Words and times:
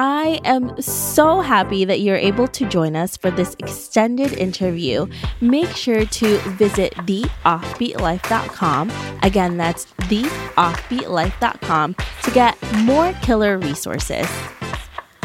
I 0.00 0.38
am 0.44 0.80
so 0.80 1.40
happy 1.40 1.84
that 1.84 1.98
you're 1.98 2.14
able 2.14 2.46
to 2.46 2.68
join 2.68 2.94
us 2.94 3.16
for 3.16 3.32
this 3.32 3.56
extended 3.58 4.32
interview. 4.34 5.08
Make 5.40 5.70
sure 5.70 6.04
to 6.04 6.38
visit 6.50 6.94
theoffbeatlife.com. 6.94 8.92
Again, 9.24 9.56
that's 9.56 9.86
theoffbeatlife.com 9.86 11.96
to 12.22 12.30
get 12.30 12.56
more 12.84 13.12
killer 13.22 13.58
resources. 13.58 14.28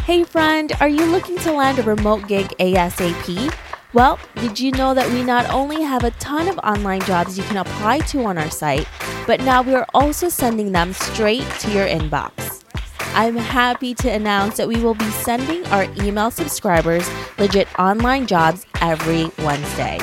Hey, 0.05 0.23
friend, 0.23 0.73
are 0.79 0.89
you 0.89 1.05
looking 1.05 1.37
to 1.37 1.51
land 1.51 1.77
a 1.77 1.83
remote 1.83 2.27
gig 2.27 2.47
ASAP? 2.57 3.53
Well, 3.93 4.17
did 4.37 4.59
you 4.59 4.71
know 4.71 4.95
that 4.95 5.07
we 5.11 5.23
not 5.23 5.47
only 5.51 5.83
have 5.83 6.03
a 6.03 6.09
ton 6.11 6.47
of 6.47 6.57
online 6.63 7.01
jobs 7.01 7.37
you 7.37 7.43
can 7.43 7.57
apply 7.57 7.99
to 7.99 8.23
on 8.23 8.39
our 8.39 8.49
site, 8.49 8.87
but 9.27 9.39
now 9.41 9.61
we 9.61 9.75
are 9.75 9.85
also 9.93 10.29
sending 10.29 10.71
them 10.71 10.93
straight 10.93 11.47
to 11.59 11.71
your 11.71 11.85
inbox? 11.85 12.62
I'm 13.15 13.37
happy 13.37 13.93
to 13.95 14.09
announce 14.09 14.57
that 14.57 14.67
we 14.67 14.77
will 14.77 14.95
be 14.95 15.09
sending 15.11 15.65
our 15.67 15.83
email 16.01 16.31
subscribers 16.31 17.07
legit 17.37 17.67
online 17.79 18.25
jobs 18.25 18.65
every 18.81 19.29
Wednesday. 19.39 19.99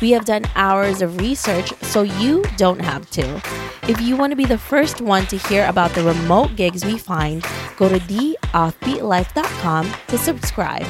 We 0.00 0.10
have 0.10 0.24
done 0.24 0.44
hours 0.56 1.00
of 1.00 1.20
research 1.20 1.72
so 1.82 2.02
you 2.02 2.44
don't 2.56 2.80
have 2.80 3.08
to. 3.12 3.40
If 3.88 4.00
you 4.00 4.16
want 4.16 4.32
to 4.32 4.36
be 4.36 4.44
the 4.44 4.58
first 4.58 5.00
one 5.00 5.26
to 5.26 5.38
hear 5.38 5.66
about 5.66 5.92
the 5.92 6.02
remote 6.02 6.56
gigs 6.56 6.84
we 6.84 6.98
find, 6.98 7.44
go 7.76 7.88
to 7.88 7.98
theoffbeatlife.com 7.98 9.92
to 10.08 10.18
subscribe. 10.18 10.86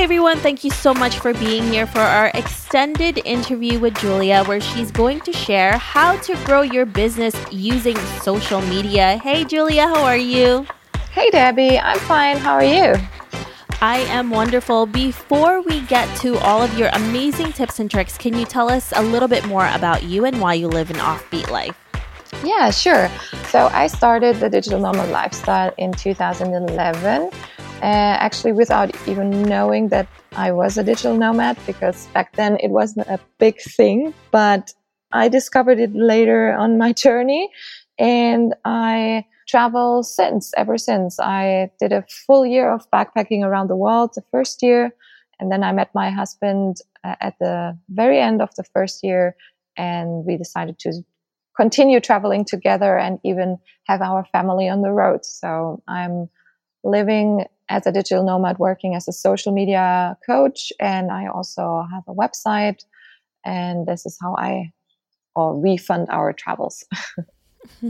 Hey 0.00 0.04
everyone, 0.04 0.38
thank 0.38 0.64
you 0.64 0.70
so 0.70 0.94
much 0.94 1.18
for 1.18 1.34
being 1.34 1.62
here 1.64 1.86
for 1.86 2.00
our 2.00 2.30
extended 2.32 3.20
interview 3.26 3.78
with 3.78 3.94
Julia, 3.98 4.42
where 4.44 4.58
she's 4.58 4.90
going 4.90 5.20
to 5.20 5.30
share 5.30 5.76
how 5.76 6.16
to 6.20 6.42
grow 6.46 6.62
your 6.62 6.86
business 6.86 7.36
using 7.52 7.98
social 8.22 8.62
media. 8.62 9.18
Hey 9.18 9.44
Julia, 9.44 9.86
how 9.88 10.02
are 10.02 10.16
you? 10.16 10.66
Hey 11.10 11.28
Debbie, 11.28 11.78
I'm 11.78 11.98
fine. 11.98 12.38
How 12.38 12.54
are 12.54 12.64
you? 12.64 12.94
I 13.82 13.98
am 14.08 14.30
wonderful. 14.30 14.86
Before 14.86 15.60
we 15.60 15.82
get 15.82 16.08
to 16.20 16.38
all 16.38 16.62
of 16.62 16.78
your 16.78 16.88
amazing 16.94 17.52
tips 17.52 17.78
and 17.78 17.90
tricks, 17.90 18.16
can 18.16 18.34
you 18.34 18.46
tell 18.46 18.70
us 18.70 18.94
a 18.96 19.02
little 19.02 19.28
bit 19.28 19.44
more 19.44 19.68
about 19.74 20.04
you 20.04 20.24
and 20.24 20.40
why 20.40 20.54
you 20.54 20.68
live 20.68 20.88
an 20.88 20.96
offbeat 20.96 21.50
life? 21.50 21.76
Yeah, 22.42 22.70
sure. 22.70 23.10
So 23.48 23.66
I 23.66 23.86
started 23.86 24.36
the 24.36 24.48
digital 24.48 24.80
nomad 24.80 25.10
lifestyle 25.10 25.74
in 25.76 25.92
2011 25.92 27.30
uh, 27.82 28.16
actually 28.20 28.52
without 28.52 28.94
even 29.08 29.42
knowing 29.42 29.88
that 29.88 30.06
I 30.32 30.52
was 30.52 30.76
a 30.76 30.84
digital 30.84 31.16
nomad 31.16 31.58
because 31.66 32.06
back 32.08 32.36
then 32.36 32.58
it 32.60 32.70
wasn't 32.70 33.08
a 33.08 33.18
big 33.38 33.60
thing. 33.60 34.14
But 34.30 34.72
I 35.12 35.28
discovered 35.28 35.78
it 35.78 35.94
later 35.94 36.52
on 36.52 36.78
my 36.78 36.92
journey 37.04 37.50
and 37.98 38.54
I 38.64 39.24
travel 39.48 40.02
since, 40.02 40.52
ever 40.56 40.78
since. 40.78 41.18
I 41.18 41.70
did 41.80 41.92
a 41.92 42.04
full 42.26 42.46
year 42.46 42.72
of 42.72 42.88
backpacking 42.90 43.42
around 43.42 43.68
the 43.68 43.76
world 43.76 44.12
the 44.14 44.22
first 44.30 44.62
year. 44.62 44.92
And 45.40 45.50
then 45.50 45.64
I 45.64 45.72
met 45.72 45.94
my 45.94 46.10
husband 46.10 46.76
uh, 47.02 47.16
at 47.20 47.38
the 47.40 47.76
very 47.88 48.20
end 48.20 48.42
of 48.42 48.54
the 48.56 48.64
first 48.64 49.02
year 49.02 49.34
and 49.76 50.24
we 50.26 50.36
decided 50.36 50.78
to 50.80 51.02
continue 51.56 52.00
traveling 52.00 52.44
together 52.44 52.96
and 52.96 53.18
even 53.24 53.58
have 53.86 54.02
our 54.02 54.24
family 54.32 54.68
on 54.68 54.82
the 54.82 54.90
road. 54.90 55.24
So 55.24 55.82
I'm 55.88 56.28
living 56.84 57.44
as 57.70 57.86
a 57.86 57.92
digital 57.92 58.24
nomad 58.24 58.58
working 58.58 58.94
as 58.94 59.08
a 59.08 59.12
social 59.12 59.52
media 59.52 60.16
coach 60.26 60.72
and 60.80 61.10
i 61.10 61.26
also 61.26 61.86
have 61.90 62.02
a 62.08 62.14
website 62.14 62.84
and 63.44 63.86
this 63.86 64.04
is 64.04 64.18
how 64.20 64.34
i 64.36 64.70
or 65.36 65.58
we 65.58 65.76
fund 65.76 66.06
our 66.10 66.32
travels 66.32 66.84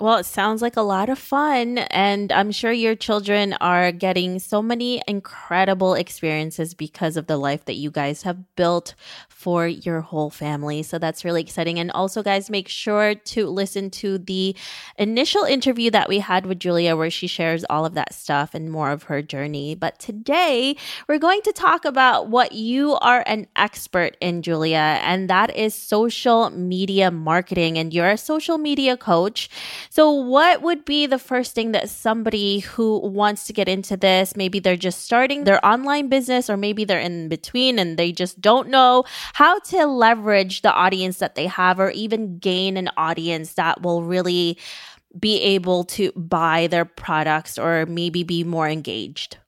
well, 0.00 0.16
it 0.16 0.26
sounds 0.26 0.62
like 0.62 0.76
a 0.76 0.82
lot 0.82 1.08
of 1.08 1.18
fun. 1.18 1.78
And 1.78 2.32
I'm 2.32 2.50
sure 2.50 2.72
your 2.72 2.94
children 2.94 3.54
are 3.60 3.92
getting 3.92 4.38
so 4.38 4.62
many 4.62 5.02
incredible 5.06 5.94
experiences 5.94 6.74
because 6.74 7.16
of 7.16 7.26
the 7.26 7.36
life 7.36 7.64
that 7.66 7.74
you 7.74 7.90
guys 7.90 8.22
have 8.22 8.56
built 8.56 8.94
for 9.28 9.66
your 9.66 10.00
whole 10.00 10.30
family. 10.30 10.82
So 10.82 10.98
that's 10.98 11.24
really 11.24 11.42
exciting. 11.42 11.78
And 11.78 11.90
also, 11.92 12.22
guys, 12.22 12.50
make 12.50 12.68
sure 12.68 13.14
to 13.14 13.46
listen 13.46 13.90
to 13.90 14.18
the 14.18 14.56
initial 14.98 15.44
interview 15.44 15.90
that 15.90 16.08
we 16.08 16.18
had 16.18 16.46
with 16.46 16.58
Julia, 16.58 16.96
where 16.96 17.10
she 17.10 17.26
shares 17.26 17.64
all 17.68 17.84
of 17.84 17.94
that 17.94 18.14
stuff 18.14 18.54
and 18.54 18.70
more 18.70 18.90
of 18.90 19.04
her 19.04 19.22
journey. 19.22 19.74
But 19.74 19.98
today, 19.98 20.76
we're 21.06 21.18
going 21.18 21.42
to 21.42 21.52
talk 21.52 21.84
about 21.84 22.28
what 22.28 22.52
you 22.52 22.94
are 22.96 23.22
an 23.26 23.46
expert 23.56 24.16
in, 24.20 24.42
Julia, 24.42 25.00
and 25.02 25.28
that 25.28 25.54
is 25.54 25.74
social 25.74 26.50
media 26.50 27.10
marketing. 27.10 27.78
And 27.78 27.92
you're 27.92 28.10
a 28.10 28.18
social 28.18 28.58
media 28.58 28.96
coach 28.96 29.17
coach. 29.18 29.48
So, 29.90 30.10
what 30.10 30.62
would 30.62 30.84
be 30.84 31.06
the 31.06 31.18
first 31.18 31.54
thing 31.54 31.72
that 31.72 31.90
somebody 31.90 32.60
who 32.60 32.98
wants 33.00 33.46
to 33.46 33.52
get 33.52 33.68
into 33.68 33.96
this, 33.96 34.36
maybe 34.36 34.60
they're 34.60 34.76
just 34.76 35.02
starting 35.02 35.44
their 35.44 35.64
online 35.64 36.08
business, 36.08 36.50
or 36.50 36.56
maybe 36.56 36.84
they're 36.84 37.00
in 37.00 37.28
between 37.28 37.78
and 37.78 37.98
they 37.98 38.12
just 38.12 38.40
don't 38.40 38.68
know 38.68 39.04
how 39.34 39.58
to 39.70 39.86
leverage 39.86 40.62
the 40.62 40.72
audience 40.72 41.18
that 41.18 41.34
they 41.34 41.46
have, 41.46 41.80
or 41.80 41.90
even 41.90 42.38
gain 42.38 42.76
an 42.76 42.90
audience 42.96 43.54
that 43.54 43.82
will 43.82 44.02
really 44.02 44.58
be 45.18 45.40
able 45.40 45.84
to 45.84 46.12
buy 46.12 46.68
their 46.68 46.84
products 46.84 47.58
or 47.58 47.86
maybe 47.86 48.22
be 48.22 48.44
more 48.44 48.68
engaged? 48.68 49.38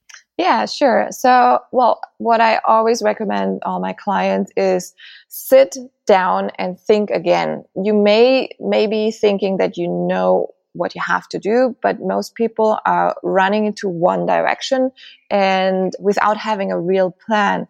Yeah, 0.41 0.65
sure. 0.65 1.09
So, 1.11 1.59
well, 1.71 2.01
what 2.17 2.41
I 2.41 2.61
always 2.67 3.03
recommend 3.03 3.63
all 3.63 3.79
my 3.79 3.93
clients 3.93 4.51
is 4.57 4.95
sit 5.29 5.77
down 6.07 6.51
and 6.59 6.81
think 6.81 7.11
again. 7.11 7.65
You 7.77 7.93
may, 7.93 8.49
may 8.59 8.87
be 8.87 9.11
thinking 9.11 9.59
that 9.59 9.77
you 9.77 9.87
know 9.87 10.49
what 10.73 10.95
you 10.95 11.03
have 11.07 11.29
to 11.29 11.39
do, 11.39 11.77
but 11.83 12.01
most 12.01 12.37
people 12.37 12.79
are 12.87 13.15
running 13.23 13.67
into 13.67 13.87
one 13.87 14.25
direction 14.25 14.91
and 15.29 15.93
without 16.01 16.39
having 16.39 16.73
a 16.73 16.81
real 16.81 17.15
plan. 17.27 17.67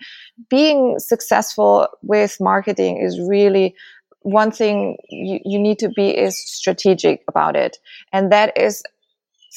Being 0.48 1.00
successful 1.00 1.88
with 2.02 2.36
marketing 2.38 2.98
is 2.98 3.18
really 3.18 3.74
one 4.20 4.52
thing 4.52 4.96
you, 5.08 5.40
you 5.44 5.58
need 5.58 5.80
to 5.80 5.88
be 5.88 6.16
is 6.16 6.38
strategic 6.38 7.24
about 7.26 7.56
it. 7.56 7.78
And 8.12 8.30
that 8.30 8.56
is, 8.56 8.84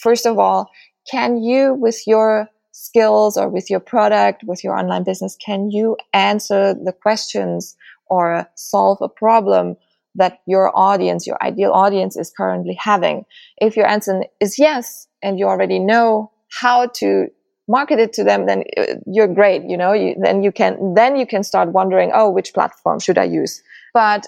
first 0.01 0.25
of 0.25 0.39
all, 0.39 0.71
can 1.11 1.43
you 1.43 1.75
with 1.75 2.07
your 2.07 2.49
skills 2.73 3.37
or 3.37 3.47
with 3.47 3.69
your 3.69 3.79
product, 3.79 4.43
with 4.43 4.63
your 4.63 4.77
online 4.77 5.03
business, 5.03 5.37
can 5.37 5.71
you 5.71 5.95
answer 6.11 6.73
the 6.73 6.91
questions 6.91 7.77
or 8.07 8.47
solve 8.55 8.97
a 9.01 9.07
problem 9.07 9.77
that 10.15 10.39
your 10.45 10.75
audience, 10.77 11.25
your 11.25 11.41
ideal 11.41 11.71
audience 11.71 12.17
is 12.17 12.33
currently 12.35 12.73
having? 12.73 13.25
If 13.57 13.77
your 13.77 13.87
answer 13.87 14.25
is 14.41 14.59
yes, 14.59 15.07
and 15.21 15.39
you 15.39 15.47
already 15.47 15.79
know 15.79 16.31
how 16.61 16.87
to 16.87 17.27
market 17.67 17.99
it 17.99 18.11
to 18.13 18.23
them, 18.23 18.45
then 18.45 18.63
uh, 18.77 18.95
you're 19.07 19.33
great. 19.33 19.63
You 19.63 19.77
know, 19.77 19.93
you, 19.93 20.15
then 20.21 20.43
you 20.43 20.51
can, 20.51 20.93
then 20.95 21.15
you 21.15 21.25
can 21.25 21.43
start 21.43 21.69
wondering, 21.69 22.11
oh, 22.13 22.29
which 22.29 22.53
platform 22.53 22.99
should 22.99 23.17
I 23.17 23.23
use? 23.23 23.63
But 23.93 24.27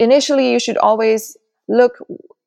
initially 0.00 0.50
you 0.50 0.58
should 0.58 0.76
always 0.78 1.36
look 1.68 1.98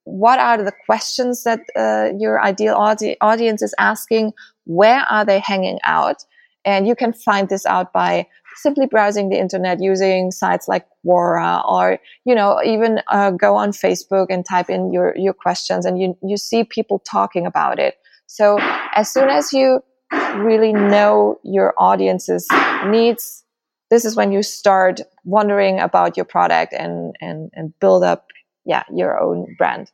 what 0.03 0.39
are 0.39 0.62
the 0.62 0.73
questions 0.85 1.44
that 1.44 1.62
uh, 1.75 2.09
your 2.18 2.41
ideal 2.41 2.75
audi- 2.75 3.18
audience 3.22 3.62
is 3.62 3.75
asking 3.78 4.34
where 4.69 5.02
are 5.09 5.25
they 5.25 5.40
hanging 5.40 5.80
out? 5.84 6.24
And 6.63 6.88
you 6.88 6.96
can 6.96 7.12
find 7.12 7.50
this 7.50 7.66
out 7.66 7.91
by 7.91 8.28
simply 8.57 8.85
browsing 8.85 9.30
the 9.30 9.40
internet 9.40 9.81
using 9.81 10.30
sites 10.30 10.68
like 10.68 10.85
Quora 11.03 11.68
or, 11.68 11.97
you 12.24 12.35
know, 12.35 12.62
even 12.63 13.02
uh, 13.07 13.31
go 13.31 13.56
on 13.56 13.72
Facebook 13.72 14.28
and 14.30 14.46
type 14.46 14.69
in 14.69 14.94
your, 14.94 15.16
your 15.18 15.34
questions 15.34 15.85
and 15.85 16.00
you, 16.00 16.16
you 16.22 16.38
see 16.38 16.63
people 16.63 17.00
talking 17.00 17.47
about 17.47 17.80
it. 17.80 17.96
So 18.28 18.59
as 18.94 19.12
soon 19.12 19.30
as 19.30 19.52
you 19.53 19.81
really 20.35 20.72
know 20.72 21.40
your 21.44 21.74
audience's 21.80 22.47
needs, 22.86 23.44
this 23.90 24.06
is 24.06 24.16
when 24.16 24.31
you 24.31 24.44
start 24.44 25.01
wondering 25.24 25.80
about 25.80 26.16
your 26.16 26.25
product 26.25 26.74
and, 26.74 27.16
and, 27.22 27.50
and 27.53 27.74
build 27.80 28.03
up, 28.03 28.28
yeah, 28.66 28.84
your 28.94 29.19
own 29.19 29.56
brand. 29.57 29.90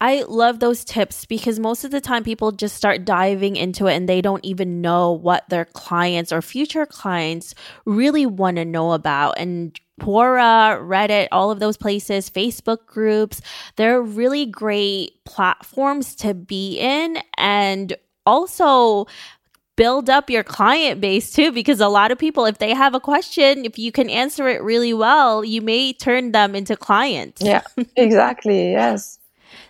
I 0.00 0.22
love 0.22 0.60
those 0.60 0.82
tips 0.82 1.26
because 1.26 1.58
most 1.58 1.84
of 1.84 1.90
the 1.90 2.00
time 2.00 2.24
people 2.24 2.52
just 2.52 2.74
start 2.74 3.04
diving 3.04 3.56
into 3.56 3.86
it 3.86 3.94
and 3.94 4.08
they 4.08 4.22
don't 4.22 4.44
even 4.44 4.80
know 4.80 5.12
what 5.12 5.48
their 5.50 5.66
clients 5.66 6.32
or 6.32 6.40
future 6.40 6.86
clients 6.86 7.54
really 7.84 8.24
want 8.24 8.56
to 8.56 8.64
know 8.64 8.92
about. 8.92 9.38
And 9.38 9.78
Quora, 10.00 10.80
Reddit, 10.80 11.28
all 11.30 11.50
of 11.50 11.60
those 11.60 11.76
places, 11.76 12.30
Facebook 12.30 12.86
groups, 12.86 13.42
they're 13.76 14.00
really 14.00 14.46
great 14.46 15.22
platforms 15.26 16.14
to 16.16 16.32
be 16.32 16.78
in 16.78 17.18
and 17.36 17.94
also 18.24 19.06
build 19.76 20.08
up 20.10 20.30
your 20.30 20.44
client 20.44 21.00
base 21.00 21.32
too 21.32 21.52
because 21.52 21.80
a 21.80 21.88
lot 21.88 22.10
of 22.10 22.18
people 22.18 22.44
if 22.44 22.58
they 22.58 22.74
have 22.74 22.94
a 22.94 23.00
question 23.00 23.64
if 23.64 23.78
you 23.78 23.90
can 23.90 24.10
answer 24.10 24.46
it 24.46 24.62
really 24.62 24.92
well 24.92 25.42
you 25.42 25.62
may 25.62 25.90
turn 25.90 26.32
them 26.32 26.54
into 26.54 26.76
clients 26.76 27.40
yeah 27.40 27.62
exactly 27.96 28.72
yes 28.72 29.19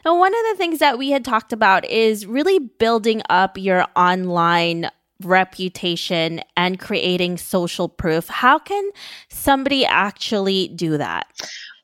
now, 0.05 0.19
one 0.19 0.33
of 0.35 0.41
the 0.51 0.57
things 0.57 0.79
that 0.79 0.99
we 0.99 1.11
had 1.11 1.25
talked 1.25 1.53
about 1.53 1.85
is 1.85 2.27
really 2.27 2.59
building 2.59 3.23
up 3.29 3.59
your 3.59 3.87
online 3.97 4.91
reputation 5.23 6.41
and 6.57 6.81
creating 6.81 7.37
social 7.37 7.89
proof. 7.89 8.29
How 8.29 8.59
can 8.59 8.91
somebody 9.29 9.85
actually 9.85 10.69
do 10.69 10.97
that? 10.97 11.27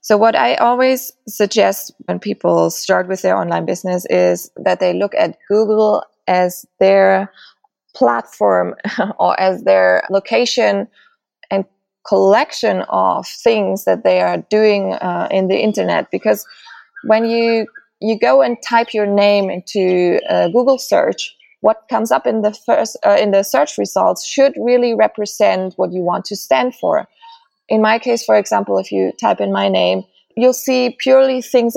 So, 0.01 0.17
what 0.17 0.37
I 0.37 0.55
always 0.55 1.13
suggest 1.27 1.93
when 2.07 2.19
people 2.19 2.71
start 2.71 3.09
with 3.09 3.23
their 3.23 3.37
online 3.37 3.67
business 3.67 4.07
is 4.07 4.51
that 4.57 4.81
they 4.81 4.95
look 4.95 5.15
at 5.17 5.37
Google 5.49 6.05
as 6.29 6.65
their 6.81 7.31
platform 7.95 8.75
or 9.19 9.39
as 9.41 9.63
their 9.65 10.05
location 10.11 10.87
and 11.51 11.65
collection 12.07 12.83
of 12.89 13.27
things 13.27 13.85
that 13.85 14.05
they 14.05 14.21
are 14.21 14.39
doing 14.49 14.95
uh, 14.95 15.29
in 15.31 15.49
the 15.49 15.59
internet 15.59 16.09
because 16.11 16.47
when 17.05 17.25
you 17.25 17.67
you 18.01 18.19
go 18.19 18.43
and 18.43 18.57
type 18.63 18.93
your 18.93 19.07
name 19.07 19.51
into 19.51 20.21
a 20.29 20.51
Google 20.51 20.79
search 20.79 21.35
what 21.61 21.85
comes 21.89 22.13
up 22.13 22.27
in 22.27 22.43
the 22.43 22.53
first 22.53 22.97
uh, 23.05 23.17
in 23.19 23.31
the 23.31 23.43
search 23.43 23.79
results 23.79 24.27
should 24.27 24.53
really 24.57 24.95
represent 24.95 25.75
what 25.77 25.93
you 25.93 26.03
want 26.03 26.25
to 26.27 26.37
stand 26.37 26.75
for 26.75 27.09
in 27.69 27.81
my 27.81 27.99
case 27.99 28.25
for 28.25 28.37
example 28.37 28.79
if 28.79 28.93
you 28.93 29.13
type 29.21 29.41
in 29.41 29.53
my 29.53 29.69
name 29.69 30.05
you'll 30.37 30.53
see 30.53 30.95
purely 30.99 31.41
things 31.41 31.77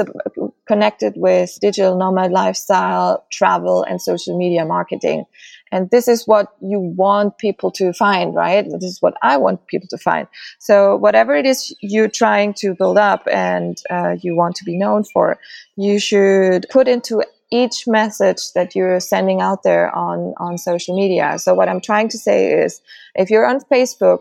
connected 0.67 1.13
with 1.15 1.57
digital 1.61 1.97
nomad 1.97 2.31
lifestyle, 2.31 3.25
travel, 3.31 3.83
and 3.83 4.01
social 4.01 4.37
media 4.37 4.65
marketing. 4.65 5.25
And 5.71 5.89
this 5.91 6.07
is 6.07 6.27
what 6.27 6.53
you 6.61 6.79
want 6.79 7.37
people 7.37 7.71
to 7.71 7.93
find, 7.93 8.33
right? 8.33 8.65
This 8.65 8.83
is 8.83 9.01
what 9.01 9.15
I 9.21 9.37
want 9.37 9.65
people 9.67 9.87
to 9.89 9.97
find. 9.97 10.27
So 10.59 10.95
whatever 10.95 11.35
it 11.35 11.45
is 11.45 11.75
you're 11.81 12.09
trying 12.09 12.53
to 12.55 12.73
build 12.73 12.97
up 12.97 13.27
and 13.31 13.77
uh, 13.89 14.15
you 14.21 14.35
want 14.35 14.55
to 14.57 14.63
be 14.63 14.77
known 14.77 15.03
for, 15.03 15.37
you 15.75 15.99
should 15.99 16.65
put 16.71 16.87
into 16.87 17.23
each 17.51 17.87
message 17.87 18.53
that 18.53 18.75
you're 18.75 18.99
sending 18.99 19.41
out 19.41 19.63
there 19.63 19.95
on, 19.95 20.33
on 20.37 20.57
social 20.57 20.95
media. 20.95 21.37
So 21.39 21.53
what 21.53 21.67
I'm 21.67 21.81
trying 21.81 22.09
to 22.09 22.17
say 22.17 22.53
is 22.53 22.81
if 23.15 23.29
you're 23.29 23.45
on 23.45 23.59
Facebook, 23.71 24.19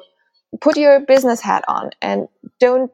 put 0.61 0.77
your 0.77 1.01
business 1.01 1.41
hat 1.41 1.65
on 1.69 1.91
and 2.01 2.29
don't 2.59 2.91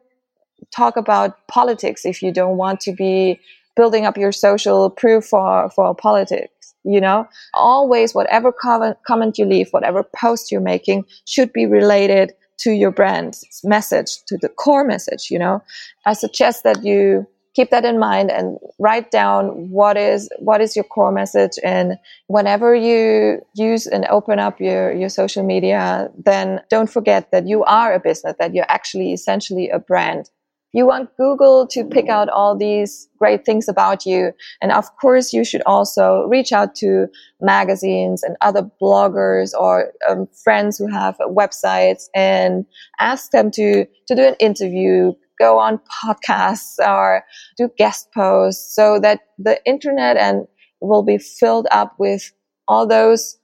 talk 0.75 0.97
about 0.97 1.47
politics 1.47 2.05
if 2.05 2.23
you 2.23 2.33
don't 2.33 2.57
want 2.57 2.81
to 2.81 2.93
be 2.93 3.41
building 3.77 4.07
up 4.07 4.17
your 4.17 4.33
social 4.33 4.91
proof 4.91 5.25
for, 5.25 5.71
for 5.71 5.95
politics. 5.95 6.54
You 6.85 7.01
know, 7.01 7.27
always 7.55 8.15
whatever 8.15 8.53
comment, 8.53 8.99
comment 9.07 9.39
you 9.39 9.47
leave, 9.47 9.71
whatever 9.71 10.03
post 10.03 10.53
you're 10.53 10.61
making 10.61 11.05
should 11.25 11.53
be 11.53 11.67
related 11.67 12.33
to 12.59 12.73
your 12.73 12.91
brand's 12.91 13.45
message, 13.65 14.23
to 14.27 14.37
the 14.37 14.49
core 14.49 14.85
message, 14.85 15.31
you 15.31 15.39
know. 15.39 15.63
I 16.07 16.13
suggest 16.13 16.63
that 16.65 16.85
you 16.85 17.27
keep 17.55 17.71
that 17.71 17.85
in 17.85 17.99
mind 17.99 18.31
and 18.31 18.59
write 18.79 19.11
down 19.11 19.71
what 19.71 19.97
is 19.97 20.29
what 20.39 20.61
is 20.61 20.77
your 20.77 20.85
core 20.85 21.13
message 21.13 21.53
and 21.63 21.97
whenever 22.27 22.75
you 22.75 23.41
use 23.55 23.87
and 23.87 24.05
open 24.07 24.39
up 24.39 24.61
your 24.61 24.93
your 24.93 25.09
social 25.09 25.45
media 25.45 26.11
then 26.25 26.61
don't 26.69 26.91
forget 26.91 27.31
that 27.31 27.47
you 27.47 27.63
are 27.65 27.95
a 27.95 28.01
business 28.01 28.35
that 28.39 28.55
you're 28.55 28.67
actually 28.69 29.13
essentially 29.13 29.69
a 29.71 29.79
brand 29.79 30.31
you 30.75 30.87
want 30.87 31.17
Google 31.17 31.69
to 31.69 31.85
pick 31.85 32.09
out 32.09 32.29
all 32.29 32.57
these 32.57 33.09
great 33.17 33.47
things 33.47 33.69
about 33.69 34.05
you. 34.05 34.33
And 34.61 34.73
of 34.73 34.85
course, 34.97 35.33
you 35.33 35.45
should 35.45 35.63
also 35.67 36.25
reach 36.29 36.51
out 36.51 36.75
to 36.77 37.07
magazines 37.41 38.25
and 38.25 38.37
other 38.41 38.69
bloggers 38.83 39.53
or 39.57 39.93
um, 40.09 40.27
friends 40.43 40.77
who 40.77 40.89
have 40.89 41.17
websites 41.21 42.07
and 42.13 42.67
ask 42.99 43.31
them 43.31 43.53
to, 43.53 43.87
to 44.09 44.15
do 44.17 44.23
an 44.23 44.35
interview, 44.41 45.13
go 45.39 45.61
on 45.61 45.81
podcasts 46.05 46.77
or 46.85 47.23
do 47.57 47.71
guest 47.79 48.09
posts 48.13 48.75
so 48.75 48.99
that 48.99 49.21
the 49.39 49.65
internet 49.65 50.17
and 50.17 50.45
will 50.81 51.05
be 51.05 51.19
filled 51.19 51.69
up 51.71 51.95
with 52.01 52.33
all 52.67 52.85
those 52.85 53.39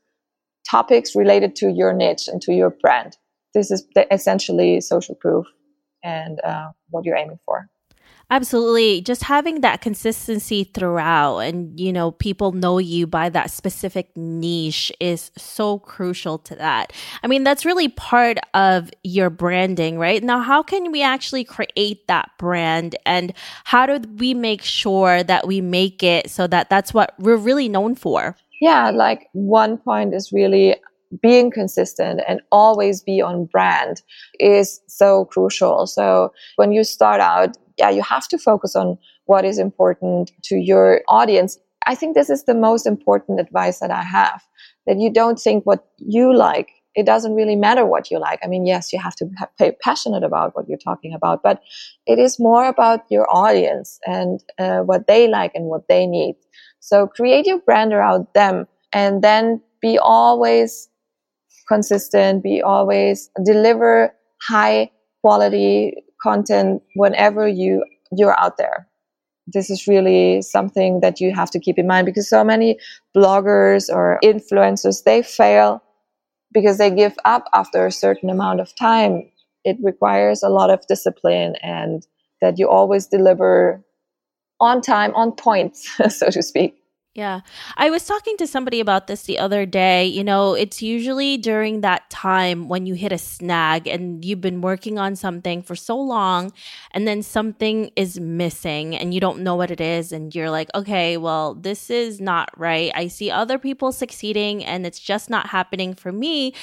topics 0.68 1.14
related 1.14 1.54
to 1.54 1.70
your 1.70 1.92
niche 1.92 2.26
and 2.26 2.42
to 2.42 2.52
your 2.52 2.70
brand. 2.70 3.16
This 3.54 3.70
is 3.70 3.86
essentially 4.10 4.80
social 4.80 5.14
proof 5.14 5.46
and 6.02 6.40
uh, 6.42 6.70
what 6.90 7.04
you're 7.04 7.16
aiming 7.16 7.38
for. 7.44 7.68
Absolutely. 8.32 9.00
Just 9.00 9.24
having 9.24 9.60
that 9.62 9.80
consistency 9.80 10.62
throughout 10.62 11.38
and, 11.38 11.78
you 11.80 11.92
know, 11.92 12.12
people 12.12 12.52
know 12.52 12.78
you 12.78 13.08
by 13.08 13.28
that 13.28 13.50
specific 13.50 14.16
niche 14.16 14.92
is 15.00 15.32
so 15.36 15.80
crucial 15.80 16.38
to 16.38 16.54
that. 16.54 16.92
I 17.24 17.26
mean, 17.26 17.42
that's 17.42 17.66
really 17.66 17.88
part 17.88 18.38
of 18.54 18.88
your 19.02 19.30
branding, 19.30 19.98
right? 19.98 20.22
Now, 20.22 20.38
how 20.38 20.62
can 20.62 20.92
we 20.92 21.02
actually 21.02 21.42
create 21.42 22.06
that 22.06 22.30
brand 22.38 22.94
and 23.04 23.32
how 23.64 23.86
do 23.86 24.08
we 24.16 24.32
make 24.32 24.62
sure 24.62 25.24
that 25.24 25.48
we 25.48 25.60
make 25.60 26.04
it 26.04 26.30
so 26.30 26.46
that 26.46 26.70
that's 26.70 26.94
what 26.94 27.14
we're 27.18 27.36
really 27.36 27.68
known 27.68 27.96
for? 27.96 28.36
Yeah, 28.60 28.90
like 28.90 29.28
one 29.32 29.76
point 29.76 30.14
is 30.14 30.30
really 30.30 30.76
being 31.22 31.50
consistent 31.50 32.20
and 32.28 32.40
always 32.52 33.02
be 33.02 33.20
on 33.20 33.46
brand 33.46 34.02
is 34.38 34.80
so 34.86 35.24
crucial. 35.26 35.86
So 35.86 36.32
when 36.56 36.72
you 36.72 36.84
start 36.84 37.20
out, 37.20 37.56
yeah, 37.78 37.90
you 37.90 38.02
have 38.02 38.28
to 38.28 38.38
focus 38.38 38.76
on 38.76 38.98
what 39.24 39.44
is 39.44 39.58
important 39.58 40.32
to 40.44 40.56
your 40.56 41.02
audience. 41.08 41.58
I 41.86 41.94
think 41.94 42.14
this 42.14 42.30
is 42.30 42.44
the 42.44 42.54
most 42.54 42.86
important 42.86 43.40
advice 43.40 43.80
that 43.80 43.90
I 43.90 44.02
have 44.02 44.42
that 44.86 44.98
you 44.98 45.10
don't 45.10 45.38
think 45.38 45.64
what 45.64 45.86
you 45.98 46.34
like. 46.34 46.68
It 46.94 47.06
doesn't 47.06 47.34
really 47.34 47.56
matter 47.56 47.86
what 47.86 48.10
you 48.10 48.18
like. 48.18 48.40
I 48.42 48.48
mean, 48.48 48.66
yes, 48.66 48.92
you 48.92 48.98
have 48.98 49.14
to 49.16 49.26
be 49.58 49.70
passionate 49.82 50.24
about 50.24 50.54
what 50.56 50.68
you're 50.68 50.78
talking 50.78 51.14
about, 51.14 51.42
but 51.42 51.62
it 52.06 52.18
is 52.18 52.40
more 52.40 52.66
about 52.66 53.00
your 53.08 53.26
audience 53.34 53.98
and 54.06 54.42
uh, 54.58 54.80
what 54.80 55.06
they 55.06 55.28
like 55.28 55.52
and 55.54 55.66
what 55.66 55.86
they 55.88 56.06
need. 56.06 56.34
So 56.80 57.06
create 57.06 57.46
your 57.46 57.60
brand 57.60 57.92
around 57.92 58.26
them 58.34 58.66
and 58.92 59.22
then 59.22 59.62
be 59.80 59.98
always 59.98 60.89
consistent, 61.70 62.42
be 62.42 62.60
always 62.60 63.30
deliver 63.44 64.12
high 64.42 64.90
quality 65.22 65.94
content 66.22 66.82
whenever 66.96 67.46
you 67.46 67.84
you're 68.12 68.38
out 68.38 68.56
there. 68.56 68.88
This 69.46 69.70
is 69.70 69.86
really 69.86 70.42
something 70.42 71.00
that 71.00 71.20
you 71.20 71.32
have 71.34 71.50
to 71.52 71.60
keep 71.60 71.78
in 71.78 71.86
mind 71.86 72.06
because 72.06 72.28
so 72.28 72.42
many 72.44 72.78
bloggers 73.16 73.88
or 73.88 74.18
influencers 74.24 75.04
they 75.04 75.22
fail 75.22 75.82
because 76.52 76.78
they 76.78 76.90
give 76.90 77.16
up 77.24 77.44
after 77.52 77.86
a 77.86 77.92
certain 77.92 78.30
amount 78.30 78.60
of 78.60 78.74
time. 78.76 79.30
It 79.64 79.76
requires 79.82 80.42
a 80.42 80.48
lot 80.48 80.70
of 80.70 80.86
discipline 80.88 81.54
and 81.62 82.06
that 82.40 82.58
you 82.58 82.68
always 82.68 83.06
deliver 83.06 83.84
on 84.58 84.80
time, 84.80 85.14
on 85.14 85.32
point, 85.32 85.76
so 86.08 86.30
to 86.30 86.42
speak. 86.42 86.79
Yeah. 87.12 87.40
I 87.76 87.90
was 87.90 88.04
talking 88.04 88.36
to 88.36 88.46
somebody 88.46 88.78
about 88.78 89.08
this 89.08 89.24
the 89.24 89.40
other 89.40 89.66
day. 89.66 90.06
You 90.06 90.22
know, 90.22 90.54
it's 90.54 90.80
usually 90.80 91.36
during 91.38 91.80
that 91.80 92.08
time 92.08 92.68
when 92.68 92.86
you 92.86 92.94
hit 92.94 93.10
a 93.10 93.18
snag 93.18 93.88
and 93.88 94.24
you've 94.24 94.40
been 94.40 94.60
working 94.60 94.96
on 94.96 95.16
something 95.16 95.60
for 95.60 95.74
so 95.74 95.98
long 95.98 96.52
and 96.92 97.08
then 97.08 97.24
something 97.24 97.90
is 97.96 98.20
missing 98.20 98.94
and 98.94 99.12
you 99.12 99.18
don't 99.18 99.40
know 99.40 99.56
what 99.56 99.72
it 99.72 99.80
is. 99.80 100.12
And 100.12 100.32
you're 100.32 100.50
like, 100.50 100.70
okay, 100.72 101.16
well, 101.16 101.54
this 101.54 101.90
is 101.90 102.20
not 102.20 102.48
right. 102.56 102.92
I 102.94 103.08
see 103.08 103.28
other 103.28 103.58
people 103.58 103.90
succeeding 103.90 104.64
and 104.64 104.86
it's 104.86 105.00
just 105.00 105.28
not 105.28 105.48
happening 105.48 105.94
for 105.94 106.12
me. 106.12 106.54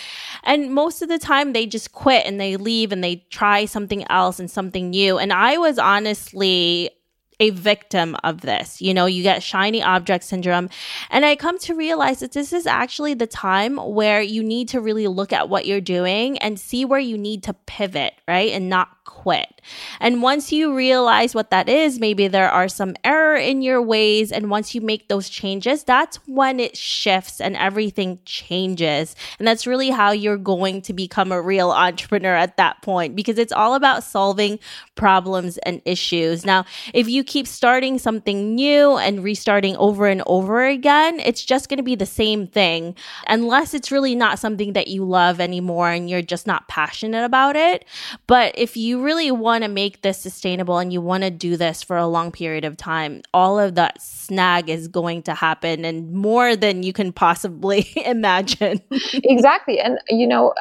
And 0.45 0.73
most 0.73 1.01
of 1.01 1.09
the 1.09 1.19
time 1.19 1.51
they 1.51 1.65
just 1.65 1.91
quit 1.91 2.25
and 2.25 2.39
they 2.39 2.55
leave 2.55 2.93
and 2.93 3.03
they 3.03 3.17
try 3.31 3.65
something 3.65 4.09
else 4.09 4.39
and 4.39 4.49
something 4.49 4.91
new. 4.91 5.17
And 5.17 5.33
I 5.33 5.57
was 5.57 5.77
honestly 5.77 6.91
a 7.39 7.51
victim 7.51 8.15
of 8.23 8.41
this. 8.41 8.81
You 8.81 8.93
know, 8.93 9.05
you 9.05 9.23
get 9.23 9.43
shiny 9.43 9.81
object 9.83 10.23
syndrome. 10.23 10.69
And 11.09 11.25
I 11.25 11.35
come 11.35 11.59
to 11.59 11.75
realize 11.75 12.19
that 12.19 12.31
this 12.31 12.51
is 12.51 12.65
actually 12.65 13.13
the 13.13 13.27
time 13.27 13.77
where 13.77 14.21
you 14.21 14.43
need 14.43 14.69
to 14.69 14.81
really 14.81 15.07
look 15.07 15.31
at 15.31 15.49
what 15.49 15.65
you're 15.65 15.81
doing 15.81 16.37
and 16.39 16.59
see 16.59 16.85
where 16.85 16.99
you 16.99 17.17
need 17.17 17.43
to 17.43 17.53
pivot, 17.53 18.13
right? 18.27 18.51
And 18.51 18.69
not 18.69 18.96
quit. 19.07 19.61
And 19.99 20.21
once 20.21 20.51
you 20.51 20.75
realize 20.75 21.33
what 21.33 21.49
that 21.49 21.67
is, 21.67 21.99
maybe 21.99 22.27
there 22.27 22.51
are 22.51 22.67
some 22.67 22.95
error 23.03 23.35
in 23.35 23.63
your 23.63 23.81
ways. 23.81 24.31
And 24.31 24.51
once 24.51 24.75
you 24.75 24.81
make 24.81 25.07
those 25.07 25.29
changes, 25.29 25.83
that's 25.83 26.17
when 26.27 26.59
it 26.59 26.77
shifts 26.77 27.41
and 27.41 27.55
everything 27.55 28.19
changes. 28.25 29.15
And 29.39 29.47
that's 29.47 29.65
really 29.65 29.89
how 29.89 30.11
you're 30.11 30.37
going 30.37 30.83
to 30.83 30.93
become 30.93 31.31
a 31.31 31.41
real 31.41 31.71
entrepreneur 31.71 32.35
at 32.35 32.57
that 32.57 32.81
point 32.83 33.15
because 33.15 33.39
it's 33.39 33.53
all 33.53 33.73
about 33.73 34.03
solving 34.03 34.59
problems 34.95 35.57
and 35.59 35.81
issues. 35.85 36.45
Now, 36.45 36.65
if 36.93 37.07
you 37.07 37.23
keep 37.23 37.47
starting 37.47 37.97
something 37.97 38.53
new 38.53 38.97
and 38.97 39.23
restarting 39.23 39.77
over 39.77 40.07
and 40.07 40.21
over 40.27 40.65
again, 40.65 41.19
it's 41.21 41.43
just 41.43 41.69
going 41.69 41.77
to 41.77 41.83
be 41.83 41.95
the 41.95 42.05
same 42.05 42.45
thing 42.45 42.95
unless 43.27 43.73
it's 43.73 43.91
really 43.91 44.15
not 44.15 44.37
something 44.37 44.73
that 44.73 44.89
you 44.89 45.05
love 45.05 45.39
anymore 45.39 45.89
and 45.89 46.09
you're 46.09 46.21
just 46.21 46.45
not 46.45 46.67
passionate 46.67 47.23
about 47.23 47.55
it. 47.55 47.85
But 48.27 48.53
if 48.57 48.75
you 48.75 48.96
you 48.97 49.03
really 49.03 49.31
want 49.31 49.63
to 49.63 49.69
make 49.69 50.01
this 50.01 50.17
sustainable 50.17 50.77
and 50.77 50.91
you 50.91 51.01
want 51.01 51.23
to 51.23 51.29
do 51.29 51.57
this 51.57 51.83
for 51.83 51.97
a 51.97 52.07
long 52.07 52.31
period 52.31 52.65
of 52.65 52.77
time, 52.77 53.21
all 53.33 53.59
of 53.59 53.75
that 53.75 54.01
snag 54.01 54.69
is 54.69 54.87
going 54.87 55.23
to 55.23 55.33
happen 55.33 55.85
and 55.85 56.13
more 56.13 56.55
than 56.55 56.83
you 56.83 56.93
can 56.93 57.11
possibly 57.11 57.87
imagine. 58.05 58.81
exactly. 59.13 59.79
And, 59.79 59.99
you 60.09 60.27
know, 60.27 60.53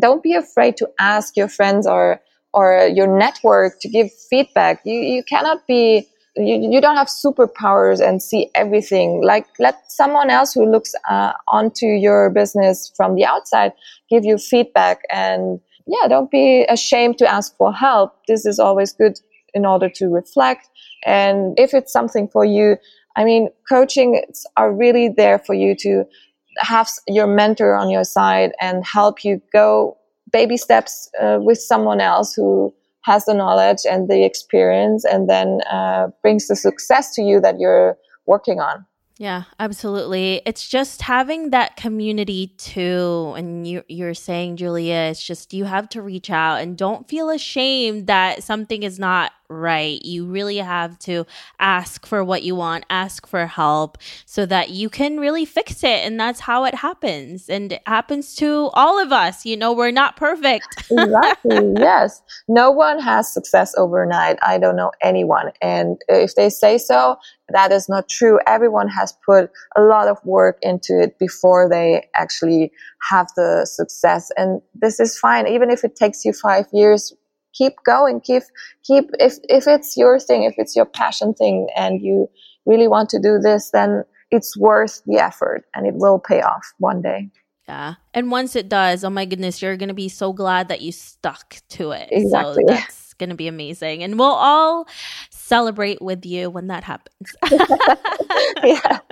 don't 0.00 0.22
be 0.22 0.34
afraid 0.34 0.76
to 0.78 0.88
ask 0.98 1.36
your 1.36 1.48
friends 1.48 1.86
or 1.86 2.20
or 2.52 2.86
your 2.86 3.06
network 3.06 3.80
to 3.80 3.88
give 3.88 4.10
feedback. 4.30 4.80
You 4.84 4.98
you 4.98 5.22
cannot 5.22 5.66
be 5.66 6.08
you, 6.36 6.70
you 6.72 6.80
don't 6.80 6.96
have 6.96 7.08
superpowers 7.08 8.06
and 8.06 8.22
see 8.22 8.50
everything. 8.54 9.22
Like 9.22 9.46
let 9.58 9.90
someone 9.90 10.30
else 10.30 10.52
who 10.52 10.70
looks 10.70 10.94
uh, 11.08 11.32
onto 11.48 11.86
your 11.86 12.30
business 12.30 12.92
from 12.96 13.14
the 13.14 13.24
outside 13.24 13.72
give 14.10 14.24
you 14.24 14.38
feedback 14.38 15.02
and 15.10 15.60
yeah, 15.86 16.08
don't 16.08 16.30
be 16.30 16.64
ashamed 16.68 17.18
to 17.18 17.32
ask 17.32 17.56
for 17.56 17.72
help. 17.72 18.14
This 18.26 18.44
is 18.44 18.58
always 18.58 18.92
good 18.92 19.20
in 19.54 19.64
order 19.64 19.88
to 19.88 20.08
reflect. 20.08 20.68
And 21.04 21.58
if 21.58 21.72
it's 21.72 21.92
something 21.92 22.28
for 22.28 22.44
you, 22.44 22.76
I 23.16 23.24
mean, 23.24 23.48
coaching 23.68 24.22
are 24.56 24.72
really 24.72 25.08
there 25.08 25.38
for 25.38 25.54
you 25.54 25.74
to 25.76 26.04
have 26.58 26.88
your 27.06 27.26
mentor 27.26 27.76
on 27.76 27.90
your 27.90 28.04
side 28.04 28.52
and 28.60 28.84
help 28.84 29.24
you 29.24 29.40
go 29.52 29.96
baby 30.32 30.56
steps 30.56 31.08
uh, 31.20 31.38
with 31.40 31.58
someone 31.58 32.00
else 32.00 32.34
who 32.34 32.74
has 33.02 33.24
the 33.24 33.34
knowledge 33.34 33.80
and 33.88 34.08
the 34.08 34.24
experience 34.24 35.04
and 35.04 35.30
then 35.30 35.60
uh, 35.70 36.08
brings 36.22 36.48
the 36.48 36.56
success 36.56 37.14
to 37.14 37.22
you 37.22 37.40
that 37.40 37.60
you're 37.60 37.96
working 38.26 38.58
on. 38.58 38.84
Yeah, 39.18 39.44
absolutely. 39.58 40.42
It's 40.44 40.68
just 40.68 41.00
having 41.00 41.48
that 41.50 41.76
community 41.76 42.48
too. 42.58 43.32
And 43.36 43.66
you, 43.66 43.82
you're 43.88 44.12
saying, 44.12 44.56
Julia, 44.56 45.08
it's 45.10 45.22
just 45.22 45.54
you 45.54 45.64
have 45.64 45.88
to 45.90 46.02
reach 46.02 46.28
out 46.28 46.56
and 46.60 46.76
don't 46.76 47.08
feel 47.08 47.30
ashamed 47.30 48.08
that 48.08 48.42
something 48.42 48.82
is 48.82 48.98
not 48.98 49.32
right. 49.48 50.04
You 50.04 50.26
really 50.26 50.58
have 50.58 50.98
to 51.00 51.26
ask 51.58 52.06
for 52.06 52.24
what 52.24 52.42
you 52.42 52.54
want, 52.54 52.84
ask 52.90 53.26
for 53.26 53.46
help 53.46 53.98
so 54.24 54.46
that 54.46 54.70
you 54.70 54.88
can 54.88 55.18
really 55.18 55.44
fix 55.44 55.82
it. 55.84 56.04
And 56.04 56.18
that's 56.18 56.40
how 56.40 56.64
it 56.64 56.74
happens. 56.74 57.48
And 57.48 57.72
it 57.72 57.82
happens 57.86 58.34
to 58.36 58.70
all 58.74 58.98
of 59.00 59.12
us. 59.12 59.44
You 59.46 59.56
know, 59.56 59.72
we're 59.72 59.90
not 59.90 60.16
perfect. 60.16 60.84
exactly. 60.90 61.72
Yes. 61.76 62.22
No 62.48 62.70
one 62.70 62.98
has 62.98 63.32
success 63.32 63.74
overnight. 63.76 64.38
I 64.42 64.58
don't 64.58 64.76
know 64.76 64.92
anyone. 65.02 65.52
And 65.60 66.00
if 66.08 66.34
they 66.34 66.48
say 66.48 66.78
so, 66.78 67.16
that 67.48 67.72
is 67.72 67.88
not 67.88 68.08
true. 68.08 68.38
Everyone 68.46 68.88
has 68.88 69.14
put 69.24 69.50
a 69.76 69.82
lot 69.82 70.08
of 70.08 70.18
work 70.24 70.58
into 70.62 71.00
it 71.00 71.18
before 71.18 71.68
they 71.68 72.08
actually 72.14 72.72
have 73.08 73.28
the 73.36 73.66
success. 73.66 74.30
And 74.36 74.60
this 74.74 74.98
is 74.98 75.18
fine. 75.18 75.46
Even 75.46 75.70
if 75.70 75.84
it 75.84 75.96
takes 75.96 76.24
you 76.24 76.32
five 76.32 76.66
years, 76.72 77.12
keep 77.56 77.74
going 77.84 78.20
keep 78.20 78.42
keep 78.84 79.10
if 79.18 79.34
if 79.48 79.66
it's 79.66 79.96
your 79.96 80.18
thing 80.18 80.42
if 80.44 80.54
it's 80.58 80.76
your 80.76 80.84
passion 80.84 81.34
thing 81.34 81.68
and 81.76 82.02
you 82.02 82.28
really 82.66 82.88
want 82.88 83.08
to 83.08 83.18
do 83.18 83.38
this 83.38 83.70
then 83.70 84.04
it's 84.30 84.56
worth 84.56 85.02
the 85.06 85.18
effort 85.18 85.64
and 85.74 85.86
it 85.86 85.94
will 85.94 86.18
pay 86.18 86.42
off 86.42 86.72
one 86.78 87.00
day. 87.00 87.30
Yeah. 87.68 87.94
And 88.14 88.30
once 88.30 88.56
it 88.56 88.68
does 88.68 89.04
oh 89.04 89.10
my 89.10 89.24
goodness 89.24 89.62
you're 89.62 89.76
gonna 89.76 89.94
be 89.94 90.08
so 90.08 90.32
glad 90.32 90.68
that 90.68 90.80
you 90.80 90.92
stuck 90.92 91.56
to 91.70 91.90
it. 91.92 92.08
Exactly. 92.10 92.64
So 92.66 92.74
that's 92.74 93.14
gonna 93.14 93.34
be 93.34 93.48
amazing. 93.48 94.02
And 94.02 94.18
we'll 94.18 94.28
all 94.28 94.86
celebrate 95.30 96.02
with 96.02 96.26
you 96.26 96.50
when 96.50 96.68
that 96.68 96.84
happens. 96.84 97.34
Yeah. 98.62 98.98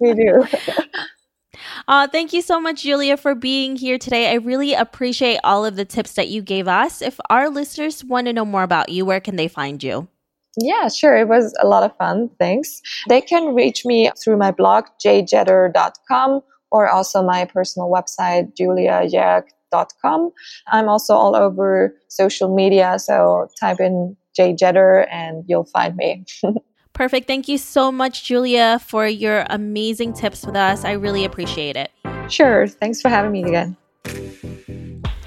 We 0.00 0.14
do 0.14 0.46
uh, 1.88 2.08
thank 2.08 2.32
you 2.32 2.42
so 2.42 2.60
much, 2.60 2.82
Julia, 2.82 3.16
for 3.16 3.34
being 3.34 3.76
here 3.76 3.98
today. 3.98 4.30
I 4.30 4.34
really 4.34 4.74
appreciate 4.74 5.38
all 5.44 5.64
of 5.64 5.76
the 5.76 5.84
tips 5.84 6.14
that 6.14 6.28
you 6.28 6.42
gave 6.42 6.68
us. 6.68 7.02
If 7.02 7.18
our 7.30 7.48
listeners 7.48 8.04
want 8.04 8.26
to 8.26 8.32
know 8.32 8.44
more 8.44 8.62
about 8.62 8.88
you, 8.88 9.04
where 9.04 9.20
can 9.20 9.36
they 9.36 9.48
find 9.48 9.82
you? 9.82 10.08
Yeah, 10.56 10.88
sure. 10.88 11.16
It 11.16 11.28
was 11.28 11.56
a 11.60 11.66
lot 11.66 11.82
of 11.82 11.96
fun. 11.96 12.30
Thanks. 12.38 12.80
They 13.08 13.20
can 13.20 13.54
reach 13.54 13.84
me 13.84 14.10
through 14.22 14.36
my 14.36 14.50
blog, 14.50 14.84
jjetter.com, 15.04 16.40
or 16.70 16.88
also 16.88 17.22
my 17.22 17.44
personal 17.44 17.88
website, 17.88 18.52
juliajerk.com. 18.58 20.30
I'm 20.68 20.88
also 20.88 21.14
all 21.14 21.34
over 21.34 21.94
social 22.08 22.54
media, 22.54 22.98
so 22.98 23.48
type 23.60 23.80
in 23.80 24.16
jjetter 24.38 25.06
and 25.10 25.44
you'll 25.48 25.64
find 25.64 25.96
me. 25.96 26.24
Perfect. 26.94 27.26
Thank 27.26 27.48
you 27.48 27.58
so 27.58 27.92
much, 27.92 28.24
Julia, 28.24 28.78
for 28.78 29.06
your 29.06 29.44
amazing 29.50 30.14
tips 30.14 30.46
with 30.46 30.56
us. 30.56 30.84
I 30.84 30.92
really 30.92 31.24
appreciate 31.24 31.76
it. 31.76 31.90
Sure. 32.30 32.68
Thanks 32.68 33.02
for 33.02 33.08
having 33.08 33.32
me 33.32 33.42
again. 33.42 33.76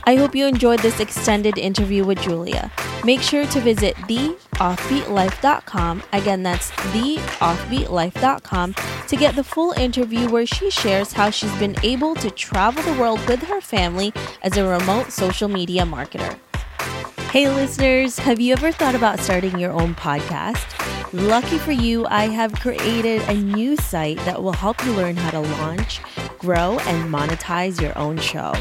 I 0.05 0.15
hope 0.15 0.33
you 0.33 0.47
enjoyed 0.47 0.79
this 0.79 1.01
extended 1.01 1.57
interview 1.57 2.05
with 2.05 2.21
Julia. 2.21 2.71
Make 3.03 3.21
sure 3.21 3.45
to 3.47 3.59
visit 3.59 3.95
theoffbeatlife.com. 3.95 6.03
Again, 6.13 6.43
that's 6.43 6.71
theoffbeatlife.com 6.71 8.75
to 9.07 9.15
get 9.17 9.35
the 9.35 9.43
full 9.43 9.73
interview 9.73 10.29
where 10.29 10.45
she 10.45 10.71
shares 10.71 11.11
how 11.11 11.29
she's 11.29 11.53
been 11.57 11.75
able 11.83 12.15
to 12.15 12.31
travel 12.31 12.81
the 12.83 12.97
world 12.97 13.19
with 13.27 13.43
her 13.43 13.59
family 13.59 14.13
as 14.43 14.55
a 14.55 14.65
remote 14.65 15.11
social 15.11 15.49
media 15.49 15.83
marketer. 15.83 16.39
Hey, 17.31 17.49
listeners, 17.49 18.17
have 18.19 18.39
you 18.39 18.53
ever 18.53 18.71
thought 18.71 18.95
about 18.95 19.19
starting 19.19 19.59
your 19.59 19.73
own 19.73 19.95
podcast? 19.95 20.65
Lucky 21.11 21.57
for 21.57 21.73
you, 21.73 22.05
I 22.07 22.29
have 22.29 22.53
created 22.53 23.21
a 23.23 23.33
new 23.33 23.75
site 23.75 24.15
that 24.19 24.41
will 24.41 24.53
help 24.53 24.83
you 24.85 24.93
learn 24.93 25.17
how 25.17 25.31
to 25.31 25.41
launch, 25.41 25.99
grow, 26.39 26.79
and 26.79 27.13
monetize 27.13 27.81
your 27.81 27.95
own 27.97 28.17
show. 28.17 28.53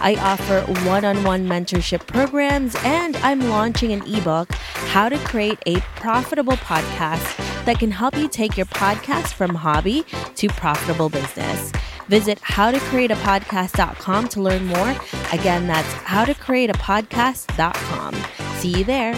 I 0.00 0.16
offer 0.20 0.62
one 0.88 1.04
on 1.04 1.22
one 1.22 1.46
mentorship 1.46 2.06
programs, 2.06 2.74
and 2.82 3.14
I'm 3.18 3.40
launching 3.40 3.92
an 3.92 4.02
ebook, 4.06 4.50
How 4.52 5.10
to 5.10 5.18
Create 5.18 5.58
a 5.66 5.80
Profitable 5.96 6.54
Podcast, 6.54 7.36
that 7.66 7.78
can 7.78 7.90
help 7.90 8.16
you 8.16 8.28
take 8.28 8.56
your 8.56 8.66
podcast 8.66 9.34
from 9.34 9.54
hobby 9.54 10.02
to 10.36 10.48
profitable 10.48 11.10
business. 11.10 11.72
Visit 12.08 12.40
howtocreateapodcast.com 12.40 14.28
to 14.28 14.40
learn 14.40 14.64
more. 14.66 14.96
Again, 15.32 15.66
that's 15.66 15.92
howtocreateapodcast.com. 15.94 18.14
See 18.58 18.78
you 18.78 18.84
there. 18.84 19.14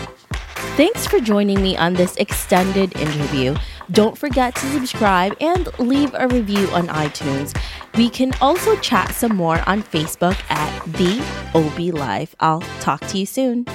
Thanks 0.76 1.06
for 1.06 1.20
joining 1.20 1.62
me 1.62 1.76
on 1.76 1.92
this 1.94 2.16
extended 2.16 2.96
interview. 2.96 3.54
Don't 3.92 4.18
forget 4.18 4.56
to 4.56 4.66
subscribe 4.72 5.36
and 5.40 5.68
leave 5.78 6.12
a 6.14 6.26
review 6.28 6.66
on 6.68 6.88
iTunes. 6.88 7.56
We 7.96 8.10
can 8.10 8.32
also 8.40 8.74
chat 8.76 9.14
some 9.14 9.36
more 9.36 9.60
on 9.68 9.82
Facebook 9.82 10.36
at 10.50 10.84
The 10.84 11.22
OB 11.54 11.94
Life. 11.94 12.34
I'll 12.40 12.62
talk 12.80 13.00
to 13.08 13.18
you 13.18 13.26
soon. 13.26 13.66